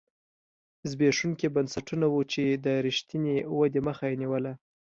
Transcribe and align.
زبېښونکي 0.91 1.47
بنسټونه 1.55 2.05
وو 2.09 2.21
چې 2.31 2.43
د 2.65 2.67
رښتینې 2.85 3.35
ودې 3.57 3.81
مخه 3.87 4.03
یې 4.09 4.15
نیوله. 4.21 4.53